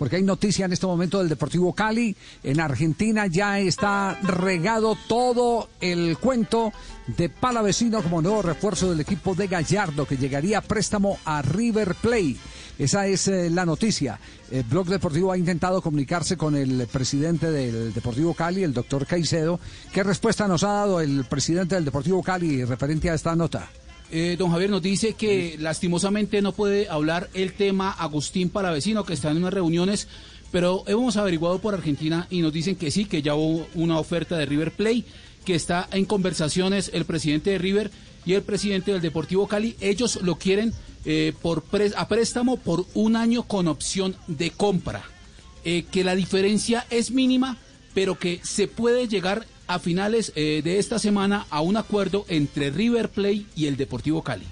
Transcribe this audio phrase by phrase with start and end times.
[0.00, 2.16] porque hay noticia en este momento del Deportivo Cali.
[2.42, 6.72] En Argentina ya está regado todo el cuento
[7.18, 11.94] de Palavecino como nuevo refuerzo del equipo de Gallardo, que llegaría a préstamo a River
[11.96, 12.36] Plate.
[12.78, 14.18] Esa es eh, la noticia.
[14.50, 19.60] El Blog Deportivo ha intentado comunicarse con el presidente del Deportivo Cali, el doctor Caicedo.
[19.92, 23.68] ¿Qué respuesta nos ha dado el presidente del Deportivo Cali referente a esta nota?
[24.12, 29.12] Eh, don Javier nos dice que lastimosamente no puede hablar el tema Agustín Palavecino, que
[29.12, 30.08] está en unas reuniones,
[30.50, 34.36] pero hemos averiguado por Argentina y nos dicen que sí, que ya hubo una oferta
[34.36, 35.04] de River Play,
[35.44, 37.90] que está en conversaciones el presidente de River
[38.26, 39.76] y el presidente del Deportivo Cali.
[39.80, 40.72] Ellos lo quieren
[41.04, 41.64] eh, por
[41.96, 45.04] a préstamo por un año con opción de compra,
[45.64, 47.58] eh, que la diferencia es mínima,
[47.94, 52.70] pero que se puede llegar a finales eh, de esta semana a un acuerdo entre
[52.70, 54.44] River Plate y el Deportivo Cali.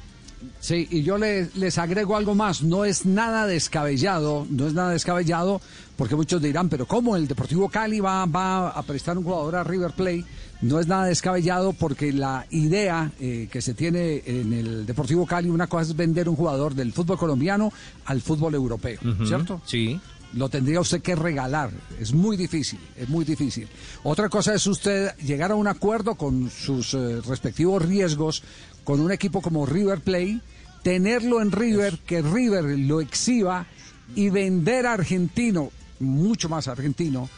[0.60, 5.60] Sí, y yo les, agrego algo más, no es nada descabellado, no es nada descabellado,
[5.96, 9.64] porque muchos dirán, pero ¿cómo el Deportivo Cali va, va a prestar un jugador a
[9.64, 10.24] River Plate?
[10.60, 15.50] No es nada descabellado porque la idea eh, que se tiene en el Deportivo Cali,
[15.50, 17.72] una cosa es vender un jugador del fútbol colombiano
[18.04, 19.60] al fútbol europeo, ¿cierto?
[19.66, 20.00] Sí
[20.34, 21.70] lo tendría usted que regalar.
[22.00, 23.68] Es muy difícil, es muy difícil.
[24.02, 28.42] Otra cosa es usted llegar a un acuerdo con sus eh, respectivos riesgos
[28.84, 30.40] con un equipo como River Play,
[30.82, 33.66] tenerlo en River, que River lo exhiba
[34.14, 37.28] y vender a argentino, mucho más argentino,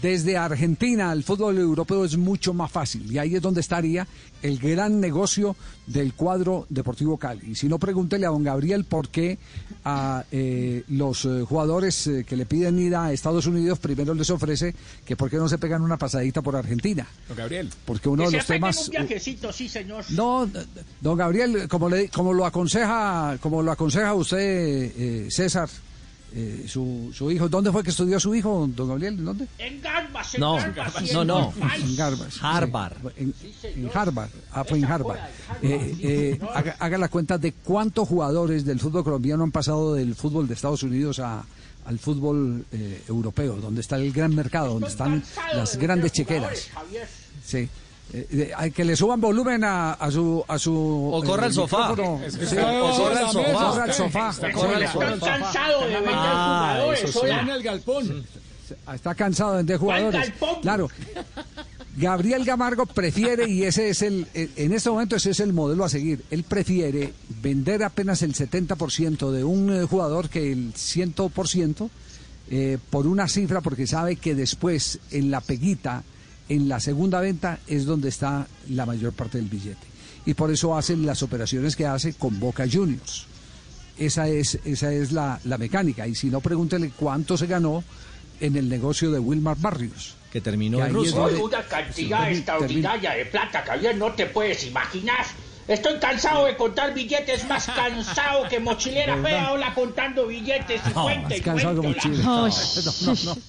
[0.00, 4.06] desde Argentina al fútbol europeo es mucho más fácil y ahí es donde estaría
[4.42, 7.50] el gran negocio del cuadro Deportivo Cali.
[7.50, 9.38] Y si no, pregúntele a don Gabriel por qué
[9.84, 14.30] a eh, los eh, jugadores eh, que le piden ir a Estados Unidos primero les
[14.30, 14.74] ofrece
[15.04, 17.06] que por qué no se pegan una pasadita por Argentina.
[17.28, 17.68] Don Gabriel.
[17.84, 18.88] Porque uno de los temas...
[18.88, 20.04] Un viajecito, sí, señor.
[20.10, 20.48] No,
[21.00, 25.68] don Gabriel, como, le, como lo aconseja, como lo aconseja usted, César,
[26.32, 27.48] eh, su, su, hijo.
[27.48, 29.18] ¿Dónde fue que estudió su hijo, don Gabriel?
[29.18, 29.46] ¿En dónde?
[29.58, 30.38] En Garbas.
[30.38, 30.58] no,
[31.12, 31.52] no, no.
[31.74, 32.38] En Garbas.
[32.40, 32.96] Harvard.
[33.16, 33.34] En,
[33.92, 34.30] Harvard.
[34.52, 35.18] Ah, fue en Harvard.
[35.62, 36.40] Eh, eh,
[36.78, 40.82] haga, la cuenta de cuántos jugadores del fútbol colombiano han pasado del fútbol de Estados
[40.82, 41.44] Unidos a,
[41.84, 42.64] al fútbol
[43.08, 45.22] europeo, donde está el gran mercado, donde están
[45.54, 46.68] las grandes chequeras.
[47.44, 47.68] Sí.
[48.12, 51.92] Eh, hay que le suban volumen a, a su a su o corra el sofá.
[51.92, 54.34] o corra el sofá.
[54.52, 55.20] corra sofá.
[55.20, 57.16] Cansado de vender ah, jugadores.
[57.24, 58.26] en el galpón.
[58.92, 60.32] Está cansado de vender jugadores.
[60.62, 60.88] Claro.
[61.96, 65.88] Gabriel Gamargo prefiere y ese es el en este momento ese es el modelo a
[65.88, 66.24] seguir.
[66.30, 71.90] Él prefiere vender apenas el 70% de un eh, jugador que el 100%
[72.50, 76.02] eh, por una cifra porque sabe que después en la peguita
[76.50, 79.86] en la segunda venta es donde está la mayor parte del billete.
[80.26, 83.26] Y por eso hacen las operaciones que hace con Boca Juniors.
[83.96, 86.08] Esa es, esa es la, mecánica.
[86.08, 87.84] Y si no, pregúntele cuánto se ganó
[88.40, 90.16] en el negocio de Wilmar Barrios.
[90.32, 91.20] Que terminó en Rusia.
[91.20, 95.24] Una cantidad extraordinaria de plata, que no te puedes imaginar.
[95.70, 101.36] Estoy cansado de contar billetes, más cansado que mochilera fea, hola contando billetes y cuenta
[101.36, 101.40] y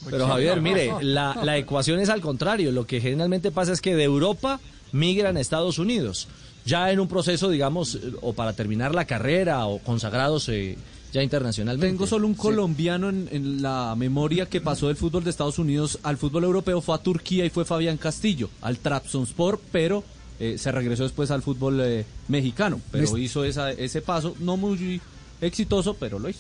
[0.08, 2.72] Pero Javier, mire, la, la ecuación es al contrario.
[2.72, 4.60] Lo que generalmente pasa es que de Europa
[4.92, 6.28] migran a Estados Unidos.
[6.64, 10.78] Ya en un proceso, digamos, o para terminar la carrera o consagrados eh,
[11.12, 11.88] ya internacionalmente.
[11.88, 15.98] Tengo solo un colombiano en, en, la memoria que pasó del fútbol de Estados Unidos
[16.04, 20.04] al fútbol europeo, fue a Turquía y fue Fabián Castillo, al Trabzonspor, pero
[20.44, 25.00] eh, se regresó después al fútbol eh, mexicano, pero hizo esa, ese paso, no muy
[25.40, 26.40] exitoso, pero lo hizo.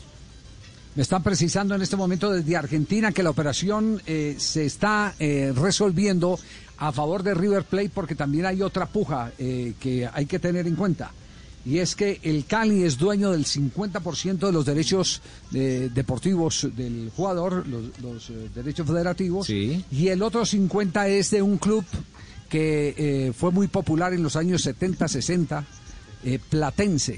[0.96, 6.40] Me están precisando en este momento desde Argentina que la operación eh, se está resolviendo
[6.80, 10.76] a favor de River Plate porque también hay otra puja que hay que tener en
[10.76, 11.12] cuenta.
[11.64, 17.68] Y es que el Cali es dueño del 50% de los derechos deportivos del jugador,
[17.68, 21.86] los, derechos federativos, y el otro 50% es de un club
[22.52, 25.66] que eh, fue muy popular en los años 70, 60,
[26.26, 27.18] eh, Platense.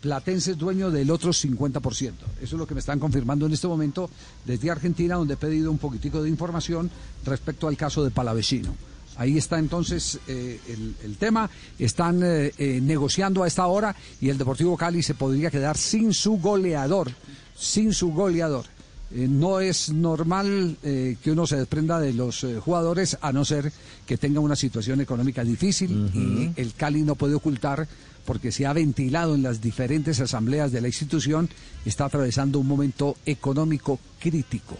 [0.00, 1.80] Platense es dueño del otro 50%.
[1.80, 2.12] Eso
[2.42, 4.10] es lo que me están confirmando en este momento
[4.44, 6.90] desde Argentina, donde he pedido un poquitico de información
[7.24, 8.74] respecto al caso de Palavecino.
[9.16, 11.48] Ahí está entonces eh, el, el, tema.
[11.78, 17.12] Están negociando a esta hora y el Deportivo Cali se podría quedar sin su goleador.
[17.56, 18.64] Sin su goleador.
[19.12, 23.44] Eh, no es normal eh, que uno se desprenda de los eh, jugadores a no
[23.44, 23.72] ser
[24.06, 27.88] que tenga una situación económica difícil y el Cali no puede ocultar
[28.24, 31.48] porque se ha ventilado en las diferentes asambleas de la institución,
[31.84, 34.76] está atravesando un momento económico crítico,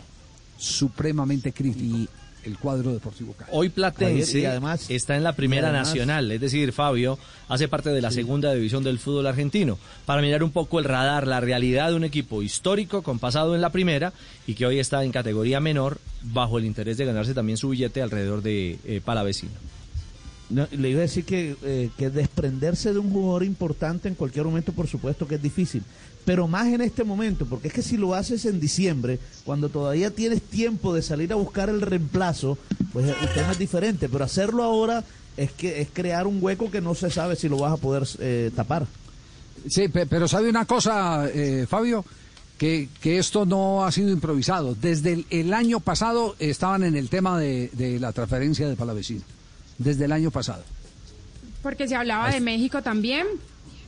[0.57, 2.13] supremamente crítico.
[2.45, 3.51] El cuadro deportivo Cali.
[3.53, 7.91] Hoy Platense y además- está en la primera además- nacional, es decir, Fabio hace parte
[7.91, 11.91] de la segunda división del fútbol argentino, para mirar un poco el radar, la realidad
[11.91, 14.13] de un equipo histórico con pasado en la primera
[14.47, 18.03] y que hoy está en categoría menor bajo el interés de ganarse también su billete
[18.03, 19.53] alrededor de eh, Palavecino.
[20.51, 24.73] Le iba a decir que, eh, que desprenderse de un jugador importante en cualquier momento,
[24.73, 25.85] por supuesto que es difícil,
[26.25, 30.11] pero más en este momento, porque es que si lo haces en diciembre, cuando todavía
[30.11, 32.59] tienes tiempo de salir a buscar el reemplazo,
[32.93, 35.05] pues el tema es diferente, pero hacerlo ahora
[35.37, 38.03] es que es crear un hueco que no se sabe si lo vas a poder
[38.19, 38.87] eh, tapar.
[39.69, 42.05] Sí, pe- pero sabe una cosa, eh, Fabio,
[42.59, 44.75] que, que esto no ha sido improvisado.
[44.75, 49.23] Desde el, año pasado estaban en el tema de, de la transferencia de Palavecino.
[49.81, 50.63] Desde el año pasado.
[51.63, 53.27] Porque se hablaba de México también,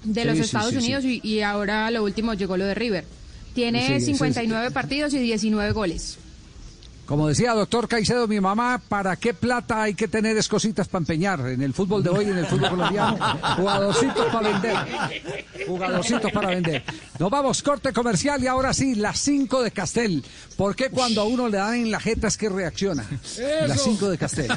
[0.04, 0.84] de Sí, los Estados sí, sí.
[0.84, 3.04] Unidos Y, y ahora lo último llegó lo de River.
[3.54, 4.12] Tiene Sí, sí, sí.
[4.14, 6.18] 59 partidos y 19 goles.
[7.06, 11.02] Como decía doctor Caicedo, mi mamá, ¿para qué plata hay que tener es cositas para
[11.02, 11.40] empeñar?
[11.40, 13.18] En el fútbol de hoy, en el fútbol colombiano,
[13.56, 14.76] jugadorcitos para vender.
[15.66, 16.82] Jugadorcitos para vender.
[17.18, 20.24] Nos vamos, corte comercial y ahora sí, las 5 de Castel.
[20.56, 23.04] ¿Por qué cuando a uno le dan en la jeta es que reacciona?
[23.66, 24.48] Las 5 de Castel.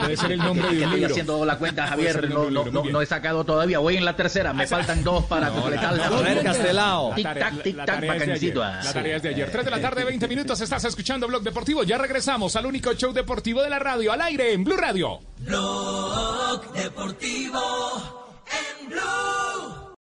[0.00, 1.10] Debe ser el nombre de un estoy libro.
[1.12, 2.68] haciendo la cuenta, Puede ser Javier.
[2.68, 3.78] el No, he sacado todavía.
[3.80, 4.52] Voy en la tercera.
[4.52, 7.14] Me faltan dos para completar la A ver, Castelao.
[7.14, 8.54] Tic La tarea- tac, tic la tac, tarea es de ayer.
[8.54, 8.60] bacancito.
[8.88, 9.50] La tarea es de ayer.
[9.52, 10.60] 3 de la tarde, 20 minutos.
[10.60, 11.79] Estás escuchando Blog Deportivo.
[11.82, 15.20] Ya regresamos al único show deportivo de la radio, al aire en Blue Radio.
[15.38, 18.19] Blog Deportivo